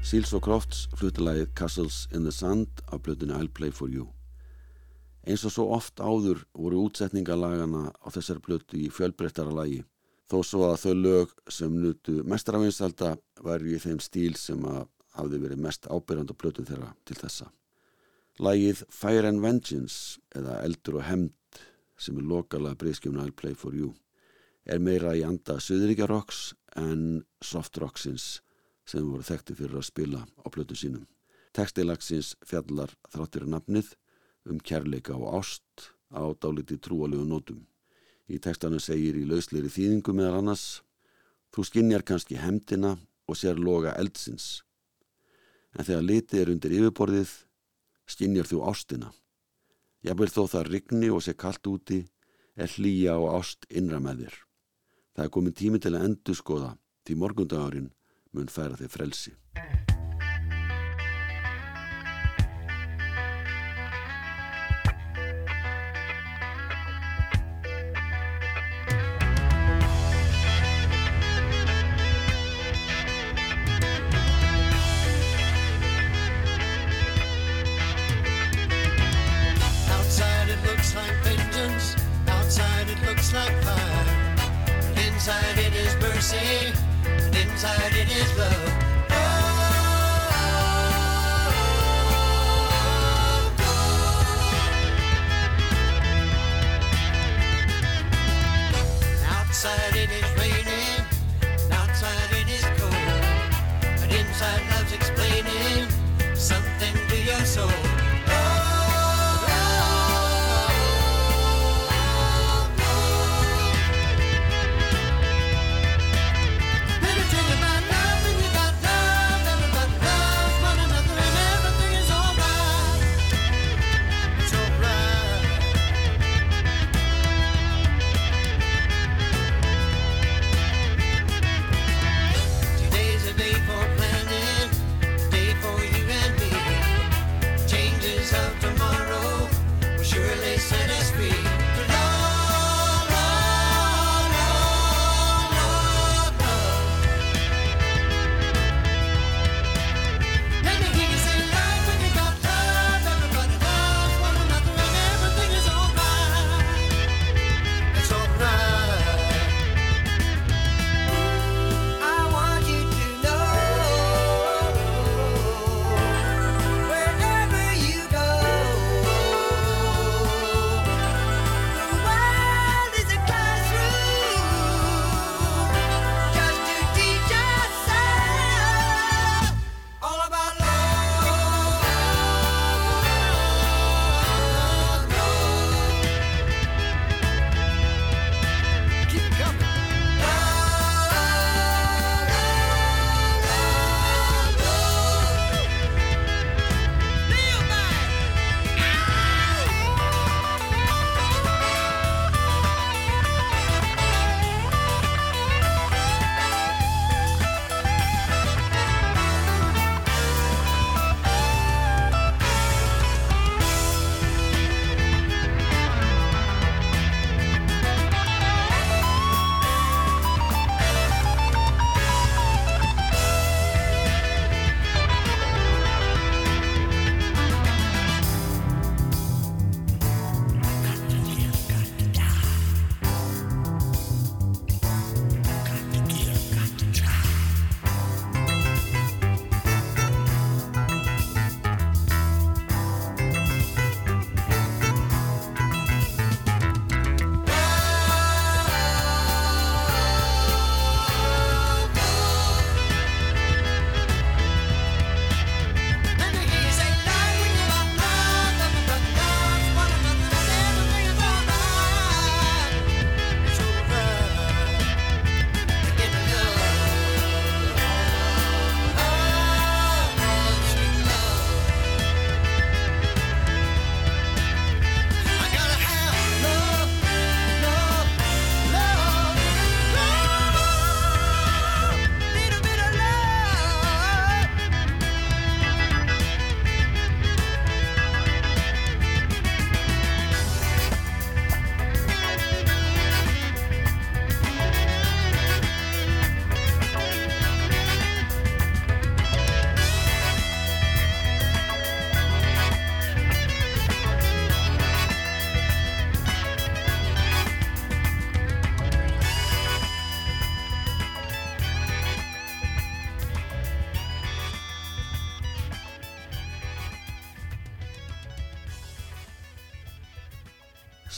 Seals 0.09 0.31
og 0.33 0.41
Crofts 0.47 0.87
flutalagið 0.97 1.51
Castles 1.59 1.97
in 2.17 2.25
the 2.25 2.33
Sand 2.33 2.79
af 2.89 3.03
blöðinu 3.05 3.35
I'll 3.37 3.51
Play 3.53 3.69
For 3.77 3.91
You. 3.93 4.07
Eins 5.29 5.43
og 5.45 5.53
svo 5.53 5.67
oft 5.77 6.01
áður 6.01 6.47
voru 6.57 6.87
útsetningalagana 6.87 7.91
á 7.93 8.09
þessar 8.15 8.41
blödu 8.41 8.79
í 8.81 8.87
fjölbreyttara 8.89 9.53
lagi 9.53 9.83
þó 10.33 10.39
svo 10.41 10.63
að 10.71 10.79
þau 10.87 10.95
lög 11.03 11.35
sem 11.53 11.77
nutu 11.83 12.23
mestarafinsalda 12.25 13.11
væri 13.45 13.77
í 13.77 13.83
þeim 13.85 14.01
stíl 14.01 14.33
sem 14.41 14.65
að 14.65 14.89
hafði 15.19 15.43
verið 15.45 15.63
mest 15.67 15.91
ábyrjand 15.93 16.33
á 16.33 16.41
blödu 16.41 16.65
þeirra 16.73 16.91
til 17.05 17.21
þessa. 17.21 17.53
Lagið 18.41 18.83
Fire 18.89 19.29
and 19.29 19.45
Vengeance 19.45 20.17
eða 20.33 20.63
Eldur 20.65 21.03
og 21.03 21.09
Hemd 21.11 21.63
sem 22.01 22.17
er 22.17 22.33
lokalega 22.33 22.81
breyskjöfna 22.81 23.29
I'll 23.29 23.37
Play 23.37 23.53
For 23.53 23.77
You 23.77 23.93
er 24.65 24.81
meira 24.81 25.13
í 25.13 25.27
anda 25.29 25.61
söðuríkjarrocks 25.61 26.55
en 26.81 27.27
softrrocksins 27.45 28.39
sem 28.89 29.05
voru 29.05 29.27
þekkti 29.27 29.57
fyrir 29.59 29.79
að 29.79 29.89
spila 29.91 30.25
á 30.25 30.47
plötu 30.49 30.77
sínum. 30.79 31.05
Tekstilagsins 31.53 32.35
fjallar 32.47 32.95
þráttir 33.13 33.47
nafnið 33.49 33.95
um 34.49 34.61
kærleika 34.61 35.17
og 35.17 35.41
ást 35.43 35.91
á 36.09 36.25
dáliti 36.41 36.79
trúalegu 36.81 37.25
nótum. 37.29 37.67
Í 38.29 38.41
tekstana 38.41 38.81
segir 38.81 39.17
í 39.17 39.25
lausleiri 39.29 39.71
þýðingu 39.73 40.15
meðal 40.17 40.41
annars 40.41 40.67
Þú 41.55 41.65
skinnjar 41.65 42.05
kannski 42.05 42.37
hemdina 42.37 42.97
og 43.29 43.37
sér 43.41 43.57
loga 43.61 43.95
eldsins. 43.97 44.63
En 45.77 45.85
þegar 45.85 46.05
liti 46.05 46.41
er 46.41 46.51
undir 46.53 46.75
yfirborðið 46.77 47.33
skinnjar 48.09 48.49
þú 48.49 48.61
ástina. 48.69 49.13
Ég 50.05 50.17
vil 50.19 50.29
þó 50.31 50.45
það 50.49 50.69
rigni 50.73 51.09
og 51.13 51.25
sé 51.25 51.35
kallt 51.35 51.67
úti 51.67 52.03
er 52.59 52.71
hlýja 52.77 53.17
og 53.19 53.39
ást 53.41 53.67
innra 53.71 54.01
með 54.03 54.25
þér. 54.25 54.37
Það 55.17 55.25
er 55.25 55.33
komin 55.35 55.57
tími 55.57 55.81
til 55.83 55.95
að 55.95 56.05
endur 56.09 56.39
skoða 56.39 56.75
því 57.09 57.17
morgundagurinn 57.23 57.91
mun 58.39 58.53
færa 58.53 58.79
þig 58.79 58.95
frelsi. 58.95 59.35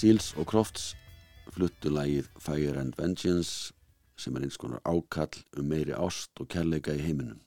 Seals 0.01 0.31
og 0.41 0.47
Crofts 0.49 0.95
fluttu 1.53 1.91
lægið 1.93 2.29
Fire 2.41 2.81
and 2.81 2.95
Vengeance 2.97 3.75
sem 4.17 4.37
er 4.39 4.47
eins 4.47 4.57
konar 4.57 4.81
ákall 4.89 5.43
um 5.61 5.67
meiri 5.69 5.93
ást 5.93 6.41
og 6.41 6.47
kærleika 6.49 6.95
í 6.97 7.03
heiminum. 7.05 7.43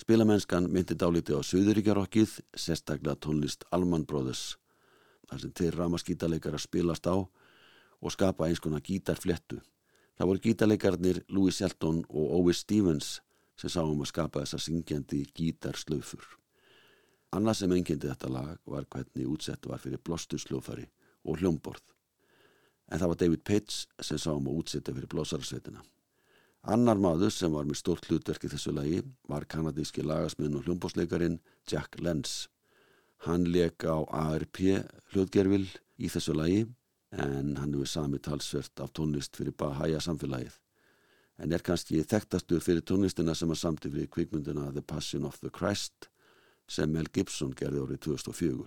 Spilamennskan 0.00 0.70
myndi 0.72 0.94
dáliti 0.96 1.34
á 1.36 1.44
Suðuríkjarokkið, 1.44 2.38
sérstaklega 2.56 3.18
tónlist 3.20 3.66
Alman 3.76 4.06
Brothers, 4.08 4.54
þar 5.28 5.42
sem 5.42 5.52
þeir 5.60 5.76
ramaskítarleikar 5.82 6.56
að 6.56 6.64
spilast 6.64 7.10
á 7.12 7.16
og 7.20 8.14
skapa 8.14 8.48
eins 8.48 8.62
konar 8.64 8.80
gítarflettu. 8.80 9.58
Það 10.16 10.30
voru 10.30 10.42
gítarleikarnir 10.46 11.20
Louis 11.28 11.60
Shelton 11.60 12.00
og 12.08 12.38
Ovis 12.38 12.62
Stevens 12.64 13.18
sem 13.60 13.68
sáum 13.68 13.92
um 13.98 14.06
að 14.06 14.14
skapa 14.14 14.46
þessa 14.46 14.62
syngjandi 14.64 15.26
gítarslöfur. 15.36 16.24
Annað 17.36 17.60
sem 17.60 17.76
engendi 17.76 18.08
þetta 18.08 18.32
lag 18.32 18.56
var 18.64 18.88
hvernig 18.88 19.28
útsett 19.28 19.68
var 19.68 19.84
fyrir 19.84 20.00
blósturslöfari 20.00 20.88
og 21.24 21.40
hljómborð. 21.40 21.82
En 22.90 22.98
það 22.98 23.12
var 23.12 23.20
David 23.22 23.42
Pitts 23.46 23.80
sem 24.02 24.18
sáum 24.18 24.48
að 24.50 24.62
útsetta 24.62 24.94
fyrir 24.94 25.10
blósararsveitina. 25.12 25.82
Annar 26.74 26.98
maður 27.00 27.32
sem 27.32 27.52
var 27.54 27.68
með 27.68 27.80
stórt 27.80 28.08
hlutverki 28.10 28.50
þessu 28.52 28.74
lagi 28.76 29.02
var 29.30 29.46
kanadíski 29.48 30.04
lagasmiðn 30.04 30.58
og 30.58 30.66
hljómbósleikarin 30.66 31.38
Jack 31.70 32.00
Lenz. 32.00 32.48
Hann 33.24 33.46
leka 33.48 33.96
á 33.96 34.00
ARP 34.32 34.60
hlutgerfil 35.12 35.68
í 35.96 36.10
þessu 36.12 36.36
lagi 36.36 36.66
en 37.10 37.56
hann 37.56 37.72
hefur 37.72 37.88
sami 37.88 38.20
talsvert 38.22 38.82
af 38.82 38.92
tónlist 38.96 39.38
fyrir 39.38 39.56
Bahá'í 39.56 39.96
samfélagið 40.00 40.58
en 41.40 41.54
er 41.56 41.64
kannski 41.64 42.02
þekktastur 42.04 42.60
fyrir 42.64 42.84
tónlistina 42.84 43.34
sem 43.36 43.50
að 43.52 43.60
samti 43.62 43.90
fyrir 43.92 44.10
kvikmyndina 44.12 44.68
The 44.74 44.84
Passion 44.84 45.24
of 45.24 45.40
the 45.40 45.52
Christ 45.52 46.10
sem 46.70 46.92
Mel 46.92 47.08
Gibson 47.14 47.54
gerði 47.56 47.84
árið 47.84 48.02
2004. 48.06 48.66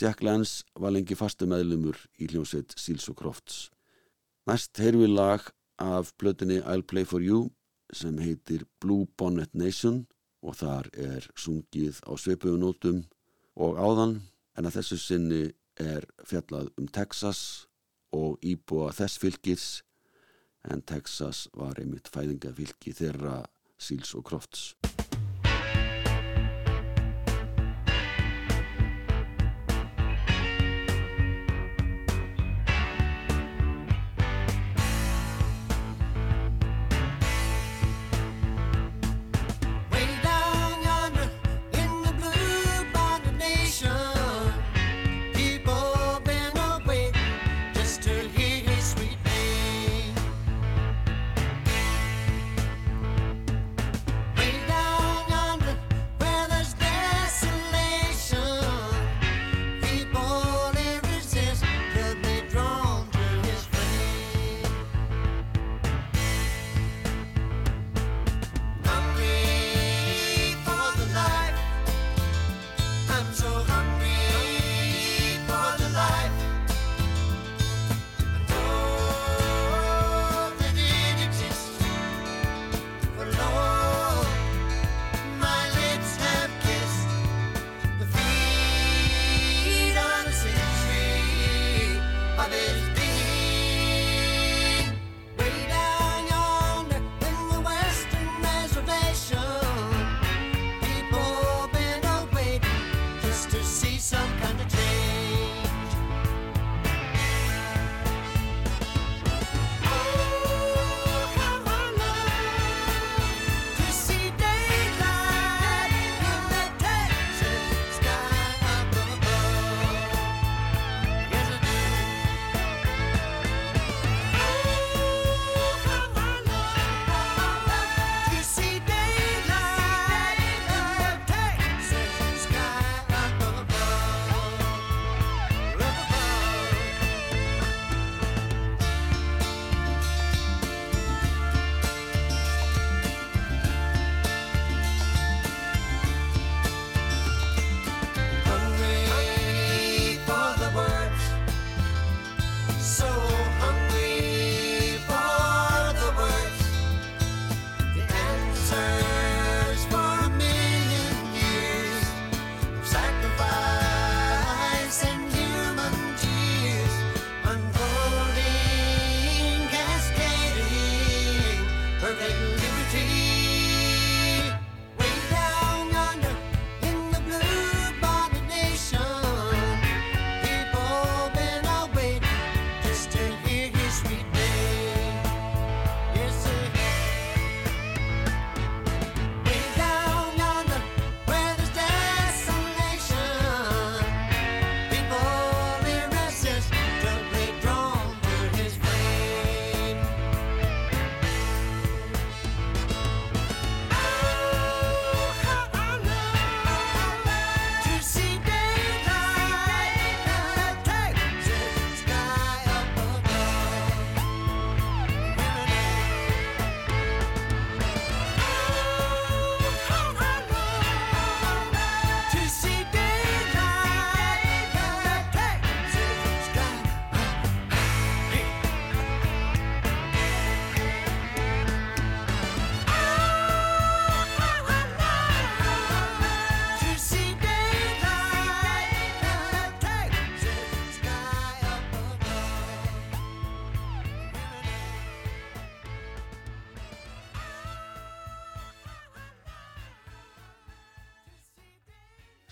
Jack 0.00 0.22
Lance 0.22 0.64
var 0.76 0.92
lengi 0.92 1.16
fastu 1.16 1.46
meðlumur 1.48 1.96
í 2.20 2.26
hljómsveit 2.28 2.74
Seals 2.76 3.06
og 3.08 3.16
Crofts. 3.16 3.70
Næst 4.44 4.76
heyrðu 4.76 5.06
við 5.06 5.14
lag 5.16 5.46
af 5.80 6.10
blötinni 6.20 6.58
I'll 6.60 6.84
Play 6.84 7.08
For 7.08 7.24
You 7.24 7.46
sem 7.96 8.18
heitir 8.20 8.66
Blue 8.82 9.06
Bonnet 9.16 9.54
Nation 9.56 10.02
og 10.44 10.58
þar 10.60 10.90
er 10.92 11.24
sungið 11.32 12.02
á 12.04 12.12
sveipugunótum 12.20 13.06
og 13.56 13.80
áðan 13.80 14.18
en 14.58 14.68
að 14.68 14.76
þessu 14.82 15.00
sinni 15.00 15.42
er 15.80 16.04
fjallað 16.28 16.68
um 16.76 16.92
Texas 16.92 17.40
og 18.12 18.36
íbúa 18.44 18.92
þess 18.96 19.16
fylgis 19.22 19.66
en 20.68 20.84
Texas 20.84 21.46
var 21.56 21.80
einmitt 21.80 22.12
fæðingafylgi 22.12 22.92
þeirra 23.00 23.40
Seals 23.80 24.12
og 24.12 24.28
Crofts. 24.28 24.74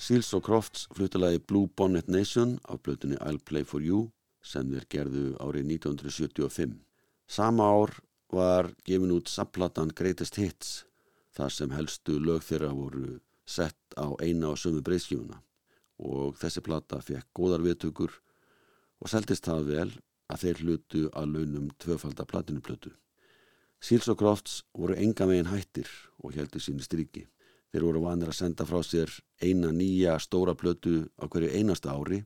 Seals 0.05 0.35
og 0.37 0.43
Crofts 0.45 0.83
fluttilagi 0.93 1.39
Blue 1.49 1.71
Bonnet 1.81 2.11
Nation 2.13 2.59
af 2.69 2.83
blötunni 2.85 3.17
I'll 3.25 3.39
Play 3.41 3.65
For 3.65 3.81
You 3.81 4.11
sem 4.45 4.69
þeir 4.69 4.85
gerðu 4.93 5.23
árið 5.41 5.71
1975. 5.79 6.75
Sama 7.25 7.65
ár 7.73 7.95
var 8.29 8.69
gefin 8.85 9.15
út 9.15 9.33
samplatan 9.33 9.95
Greatest 9.97 10.37
Hits 10.37 10.75
þar 11.33 11.57
sem 11.57 11.73
helstu 11.73 12.19
lög 12.21 12.45
þeirra 12.45 12.75
voru 12.77 13.15
sett 13.49 13.97
á 13.97 14.13
eina 14.21 14.51
og 14.51 14.61
sömu 14.61 14.85
breyskjúna 14.85 15.41
og 16.05 16.37
þessi 16.37 16.61
plata 16.69 17.01
fekk 17.01 17.31
góðar 17.33 17.65
viðtökur 17.65 18.13
og 19.01 19.09
seldist 19.09 19.49
það 19.49 19.71
vel 19.73 19.91
að 20.29 20.45
þeir 20.45 20.65
hlutu 20.67 21.07
að 21.17 21.33
launum 21.39 21.71
tvöfaldar 21.81 22.29
platinuplötu. 22.29 22.93
Seals 23.81 24.13
og 24.13 24.21
Crofts 24.21 24.67
voru 24.77 25.01
enga 25.01 25.25
megin 25.33 25.49
hættir 25.49 25.89
og 26.21 26.37
heldur 26.37 26.61
sínu 26.61 26.85
stryki. 26.85 27.25
Þeir 27.75 27.89
voru 27.89 28.01
vanir 28.05 28.29
að 28.31 28.37
senda 28.39 28.63
frá 28.63 28.85
sér 28.87 29.11
eina 29.43 29.73
nýja 29.75 30.13
stóra 30.23 30.53
plötu 30.55 31.09
á 31.19 31.27
hverju 31.27 31.49
einasta 31.59 31.91
ári 31.91 32.21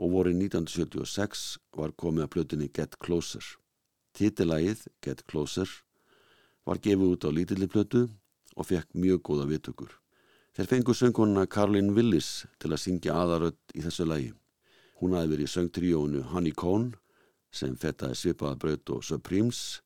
og 0.00 0.14
voru 0.14 0.32
1976 0.32 1.42
var 1.76 1.92
komið 1.92 2.24
að 2.24 2.30
plötunni 2.32 2.68
Get 2.72 2.96
Closer. 2.96 3.44
Titilægið 4.16 4.86
Get 5.04 5.20
Closer 5.28 5.68
var 6.64 6.80
gefið 6.80 7.12
út 7.12 7.28
á 7.28 7.30
lítilli 7.36 7.68
plötu 7.68 8.06
og 8.56 8.70
fekk 8.70 8.96
mjög 8.96 9.20
góða 9.28 9.50
viðtökur. 9.52 9.92
Þeir 10.56 10.72
fengu 10.72 10.96
söngkonuna 10.96 11.44
Karlin 11.44 11.92
Willis 11.92 12.46
til 12.56 12.72
að 12.72 12.80
syngja 12.86 13.20
aðarödd 13.20 13.76
í 13.76 13.84
þessu 13.84 14.08
lægi. 14.08 14.32
Hún 14.96 15.12
hafi 15.12 15.34
verið 15.34 15.44
í 15.44 15.54
söngtríónu 15.58 16.26
Honey 16.32 16.56
Cone 16.56 16.96
sem 17.52 17.76
fettaði 17.76 18.16
svipaða 18.16 18.56
braut 18.56 18.96
og 18.96 19.04
Supremes 19.04 19.82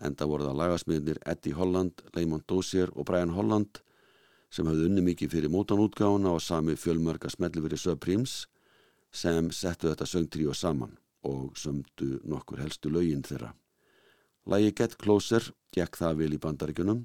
en 0.00 0.16
það 0.16 0.32
voru 0.32 0.48
það 0.48 0.60
lagasmiðnir 0.64 1.24
Eddie 1.28 1.60
Holland, 1.60 2.00
Leymond 2.16 2.48
Dozier 2.48 2.88
og 2.96 3.04
Brian 3.12 3.36
Holland 3.36 3.84
sem 4.52 4.68
hafði 4.68 4.88
unni 4.90 5.04
mikið 5.06 5.32
fyrir 5.32 5.52
mótanútgáðuna 5.52 6.34
og 6.36 6.42
sami 6.44 6.76
fjölmörg 6.76 7.24
að 7.24 7.36
smelli 7.36 7.62
fyrir 7.64 7.80
Supremes 7.80 8.34
sem 9.12 9.48
settu 9.52 9.88
þetta 9.88 10.08
söngtríó 10.08 10.54
saman 10.56 10.98
og 11.28 11.56
sömdu 11.56 12.18
nokkur 12.28 12.60
helstu 12.60 12.92
lögin 12.92 13.24
þeirra. 13.24 13.52
Lægi 14.46 14.74
Get 14.76 14.98
Closer 14.98 15.52
gekk 15.72 15.96
það 16.00 16.18
vil 16.20 16.32
í 16.36 16.42
bandaríkunum 16.42 17.04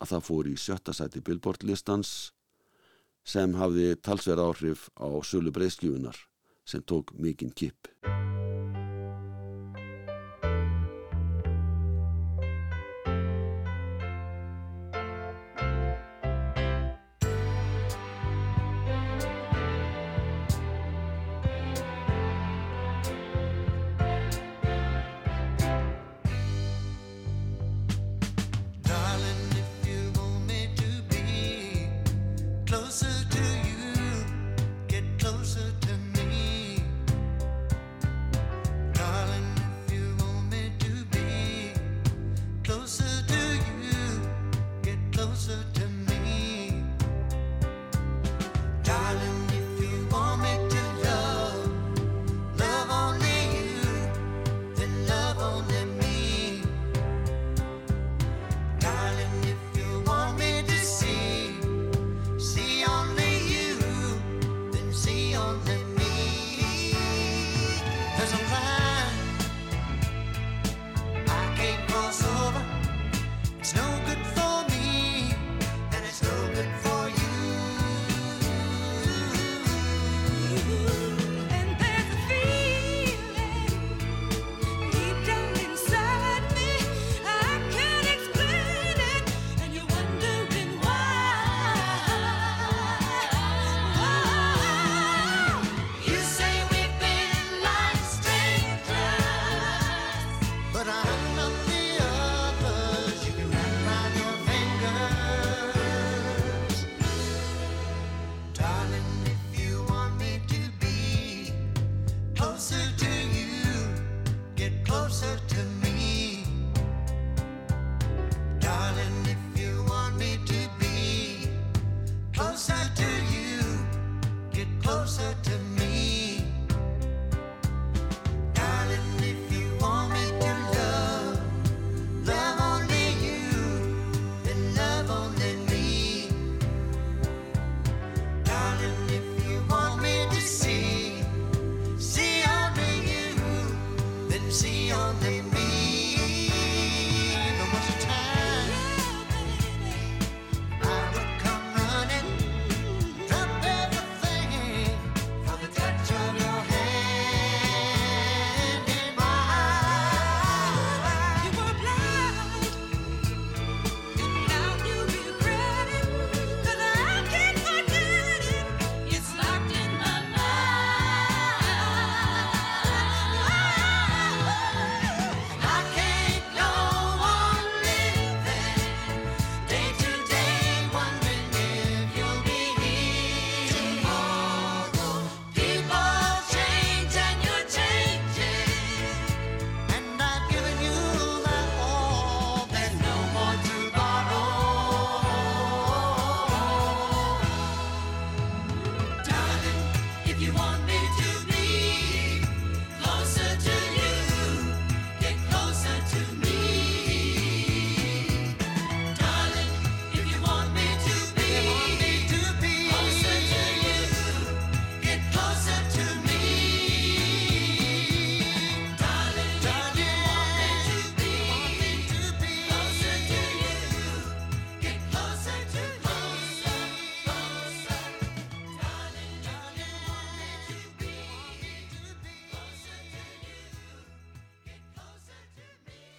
að 0.00 0.14
það 0.14 0.26
fór 0.28 0.50
í 0.50 0.56
sjötta 0.60 0.94
sæti 0.94 1.22
Billboard 1.24 1.64
listans 1.64 2.32
sem 3.24 3.56
hafði 3.56 3.94
talsverð 4.04 4.44
áhrif 4.50 4.88
á 5.00 5.08
sölu 5.24 5.54
breyskjufunar 5.54 6.18
sem 6.68 6.84
tók 6.84 7.14
mikinn 7.16 7.54
kipp. 7.56 7.88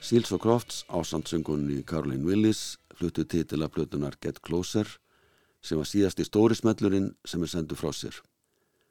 Seals 0.06 0.30
og 0.36 0.44
Crofts 0.44 0.84
á 0.86 1.02
sandsöngunni 1.02 1.80
Caroline 1.82 2.28
Willis 2.28 2.78
fluttu 2.94 3.24
titila 3.26 3.66
plötunar 3.74 4.14
Get 4.22 4.38
Closer 4.46 4.86
sem 5.66 5.80
var 5.80 5.88
síðasti 5.90 6.28
stórismellurinn 6.28 7.08
sem 7.26 7.42
er 7.42 7.50
sendu 7.50 7.74
frá 7.74 7.90
sér. 7.90 8.20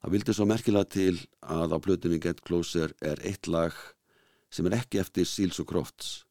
Það 0.03 0.17
vildi 0.17 0.35
svo 0.35 0.49
merkilega 0.51 0.91
til 0.91 1.21
að 1.39 1.77
á 1.77 1.79
plötunni 1.87 2.19
Get 2.19 2.43
Closer 2.43 2.97
er 2.99 3.23
eitt 3.23 3.47
lag 3.47 3.79
sem 4.51 4.67
er 4.67 4.81
ekki 4.81 5.05
eftir 5.05 5.31
Seals 5.31 5.62
og 5.62 5.71
Crofts 5.71 6.25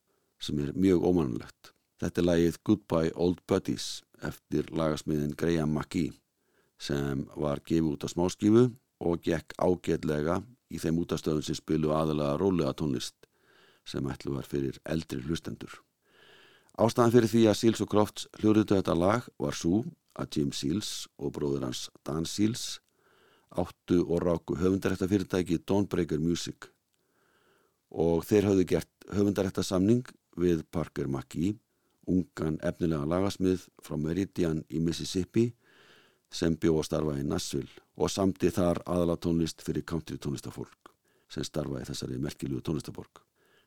sem 0.43 0.59
er 0.59 0.75
mjög 0.75 1.07
ómanulegt. 1.07 1.71
Þetta 2.03 2.19
er 2.19 2.27
lagið 2.33 2.61
Goodbye 2.67 3.15
Old 3.15 3.39
Buddies 3.47 4.03
eftir 4.19 4.67
lagasmiðin 4.67 5.37
Graham 5.39 5.77
McGee 5.77 6.11
sem 6.75 7.23
var 7.39 7.63
gefið 7.63 7.93
út 7.93 8.03
á 8.03 8.11
smáskifu 8.11 8.67
og 8.99 9.23
gekk 9.23 9.55
ágætlega 9.55 10.41
í 10.67 10.83
þeim 10.83 11.05
útastöðun 11.07 11.47
sem 11.47 11.55
spilu 11.55 11.95
aðalega 11.95 12.35
rólega 12.43 12.75
tónlist 12.75 13.22
sem 13.85 14.05
ætlu 14.09 14.35
var 14.35 14.47
fyrir 14.47 14.79
eldri 14.85 15.21
hlustendur. 15.23 15.81
Ástæðan 16.79 17.13
fyrir 17.13 17.29
því 17.29 17.43
að 17.49 17.59
Seals 17.59 17.81
og 17.83 17.89
Crofts 17.91 18.27
hljóruðu 18.39 18.75
þetta 18.75 18.95
lag 18.97 19.27
var 19.37 19.57
svo 19.57 19.83
að 20.17 20.37
Jim 20.37 20.53
Seals 20.55 21.07
og 21.17 21.35
bróður 21.35 21.67
hans 21.67 21.89
Dan 22.05 22.25
Seals 22.25 22.79
áttu 23.53 23.99
og 24.07 24.23
ráku 24.23 24.57
höfundarætta 24.57 25.07
fyrirtæki 25.09 25.59
Dawnbreaker 25.61 26.21
Music 26.21 26.69
og 27.93 28.23
þeir 28.25 28.49
hafðu 28.49 28.65
gert 28.71 29.07
höfundarætta 29.13 29.61
samning 29.61 30.07
við 30.39 30.63
Parker 30.73 31.05
McGee, 31.05 31.53
ungan 32.09 32.57
efnilega 32.65 33.05
lagasmið 33.05 33.67
frá 33.85 33.99
Meridian 34.01 34.63
í 34.73 34.81
Mississippi 34.81 35.51
sem 36.33 36.57
bjó 36.57 36.79
að 36.79 36.87
starfa 36.89 37.19
í 37.19 37.27
Nashville 37.27 37.83
og 38.01 38.09
samti 38.09 38.49
þar 38.49 38.81
aðala 38.89 39.19
tónlist 39.21 39.61
fyrir 39.61 39.85
country 39.85 40.17
tónlistafólk 40.17 40.89
sem 41.29 41.45
starfa 41.45 41.83
í 41.83 41.85
þessari 41.85 42.17
merkilugu 42.21 42.65
tónlistaborg. 42.65 43.21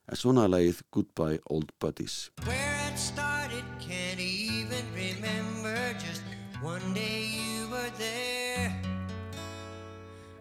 En 0.06 0.14
svona 0.14 0.44
lagið 0.46 0.84
Goodbye 0.94 1.40
Old 1.50 1.72
Buddies. 1.82 2.30
Where 2.44 2.76
it 2.86 2.96
started, 2.96 3.64
can't 3.80 4.20
even 4.20 4.86
remember. 4.94 5.74
Just 5.98 6.22
one 6.62 6.94
day 6.94 7.26
you 7.26 7.66
were 7.68 7.90
there. 7.98 8.70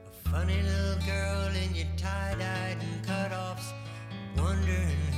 A 0.06 0.30
funny 0.30 0.62
little 0.62 1.02
girl 1.08 1.50
in 1.64 1.74
your 1.74 1.90
tie-dyed 1.98 2.78
and 2.78 3.06
cut-offs, 3.08 3.74
wondering 4.38 5.15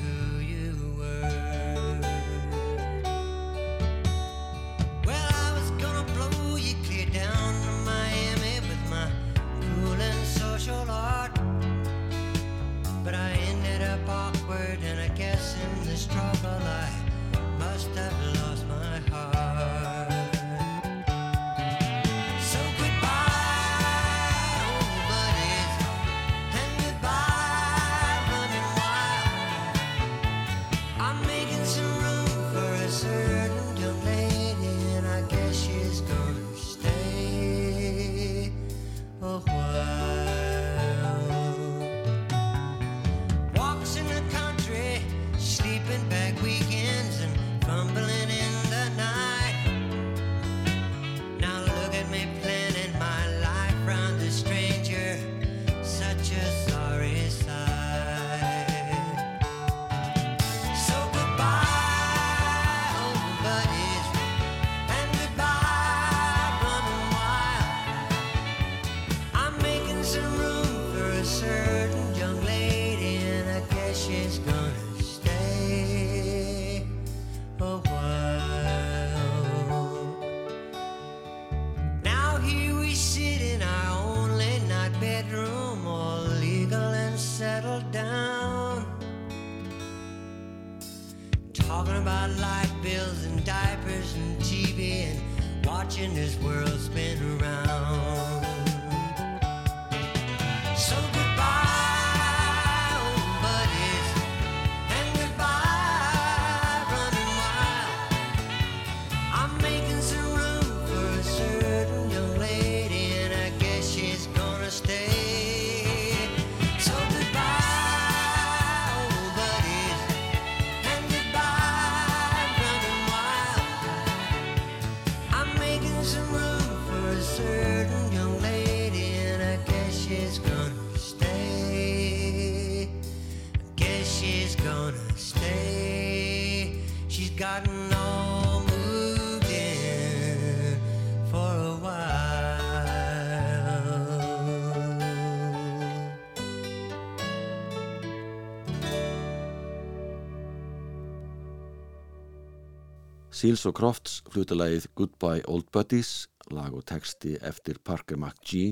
Seals 153.38 153.67
og 153.69 153.75
Crofts 153.77 154.13
flutalagið 154.33 154.88
Goodbye 154.97 155.43
Old 155.45 155.67
Buddies, 155.69 156.25
lag 156.49 156.73
og 156.73 156.88
texti 156.89 157.35
eftir 157.45 157.77
Parker 157.85 158.17
McGee 158.17 158.71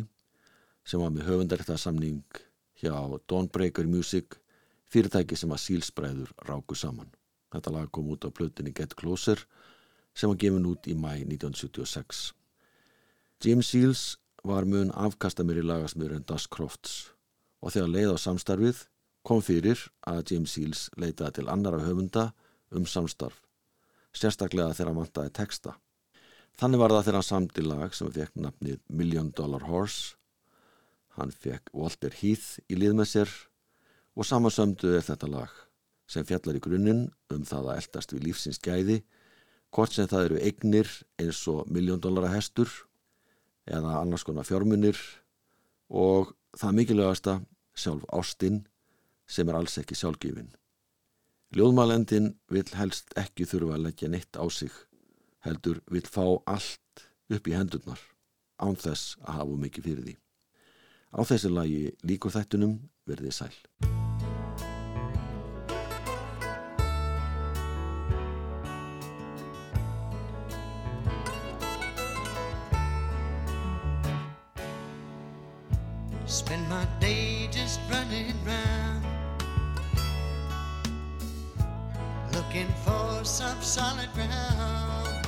sem 0.81 1.03
var 1.03 1.11
með 1.13 1.27
höfundaréttasamning 1.27 2.39
hjá 2.81 2.95
Dawnbreaker 3.29 3.85
Music, 3.85 4.39
fyrirtæki 4.89 5.37
sem 5.37 5.53
að 5.53 5.61
Seals 5.61 5.91
bræður 5.93 6.33
ráku 6.49 6.73
saman. 6.73 7.13
Þetta 7.53 7.75
lag 7.77 7.93
kom 7.93 8.09
út 8.09 8.25
á 8.25 8.33
plötunni 8.33 8.73
Get 8.73 8.97
Closer 8.97 9.45
sem 10.17 10.33
var 10.33 10.41
gefin 10.41 10.65
út 10.71 10.89
í 10.89 10.97
mæ 10.97 11.13
1976. 11.19 12.25
Jim 13.45 13.61
Seals 13.61 14.15
var 14.41 14.65
mun 14.65 14.89
afkastamir 14.97 15.61
í 15.61 15.67
lagasmiður 15.67 16.17
en 16.17 16.25
Das 16.25 16.49
Crofts 16.49 17.11
og 17.61 17.77
þegar 17.77 17.93
leið 17.99 18.17
á 18.17 18.25
samstarfið 18.25 18.85
kom 19.21 19.45
fyrir 19.45 19.91
að 20.09 20.25
Jim 20.33 20.49
Seals 20.49 20.87
leitaði 20.97 21.43
til 21.43 21.51
annara 21.53 21.85
höfunda 21.85 22.31
um 22.73 22.89
samstarf 22.89 23.44
sérstaklega 24.15 24.73
þegar 24.75 24.91
hann 24.91 25.01
vantaði 25.01 25.33
texta. 25.35 25.75
Þannig 26.55 26.81
var 26.81 26.93
það 26.95 27.03
þegar 27.05 27.17
hann 27.19 27.27
samdi 27.29 27.65
lag 27.65 27.95
sem 27.97 28.11
fekk 28.15 28.39
nafnið 28.39 28.79
Million 28.87 29.31
Dollar 29.35 29.65
Horse. 29.67 30.15
Hann 31.17 31.31
fekk 31.31 31.71
Walter 31.75 32.15
Heath 32.15 32.61
í 32.71 32.79
lið 32.79 32.95
með 32.99 33.11
sér 33.11 33.35
og 34.15 34.27
samansömdu 34.27 34.95
er 34.95 35.03
þetta 35.03 35.29
lag 35.31 35.51
sem 36.07 36.25
fjallar 36.27 36.57
í 36.59 36.63
grunninn 36.63 37.07
um 37.33 37.45
það 37.47 37.71
að 37.71 37.79
eldast 37.81 38.13
við 38.13 38.27
lífsins 38.27 38.61
gæði, 38.61 38.99
hvort 39.73 39.95
sem 39.95 40.07
það 40.07 40.27
eru 40.29 40.41
eignir 40.47 40.91
eins 41.19 41.41
og 41.51 41.65
Million 41.71 41.99
Dollar 41.99 42.29
hestur 42.31 42.71
eða 43.65 43.97
annars 43.99 44.23
konar 44.23 44.47
fjármunir 44.47 44.99
og 45.89 46.35
það 46.55 46.77
mikilvægasta 46.79 47.39
sjálf 47.75 48.05
ástinn 48.13 48.61
sem 49.27 49.49
er 49.49 49.57
alls 49.57 49.75
ekki 49.81 49.97
sjálfgefin. 49.97 50.53
Ljóðmælendin 51.55 52.33
vil 52.51 52.67
helst 52.75 53.13
ekki 53.15 53.45
þurfa 53.47 53.77
að 53.77 53.85
leggja 53.85 54.09
neitt 54.11 54.35
á 54.35 54.43
sig, 54.51 54.73
heldur 55.39 55.77
vil 55.87 56.03
fá 56.03 56.25
allt 56.51 57.05
upp 57.31 57.47
í 57.47 57.55
hendurnar, 57.55 58.01
án 58.59 58.75
þess 58.75 59.15
að 59.23 59.37
hafa 59.39 59.55
mikið 59.63 59.87
fyrir 59.87 60.03
því. 60.03 60.15
Á 61.15 61.19
þessi 61.23 61.53
lagi 61.55 61.79
líkur 62.03 62.35
þættunum 62.35 62.75
verðið 63.07 63.39
sæl. 63.39 63.55
Spend 76.27 76.67
my 76.67 76.83
day 76.99 77.47
just 77.47 77.79
running 77.87 78.34
for 82.85 83.25
some 83.25 83.61
solid 83.61 84.09
ground. 84.13 85.27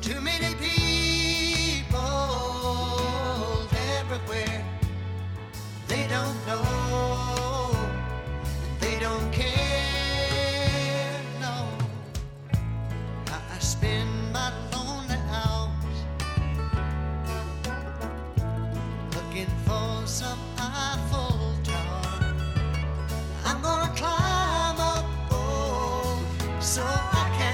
Too 0.00 0.20
many 0.20 0.54
people. 0.54 1.21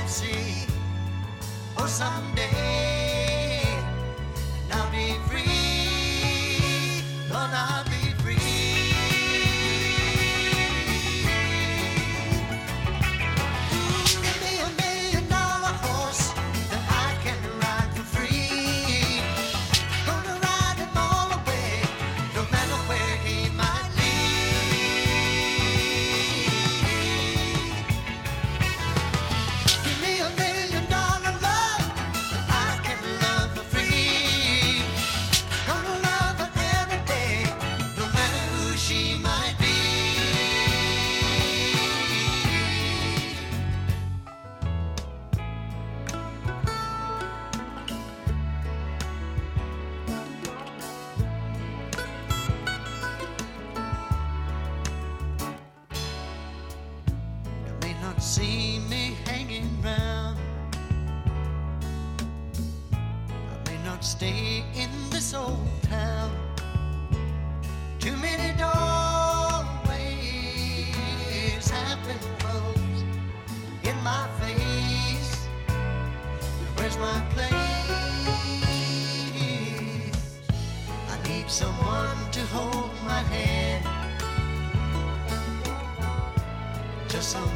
see. 0.09 0.65
Oh, 1.77 1.87
someday. 1.87 2.78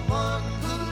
one 0.09 0.43
who 0.63 0.92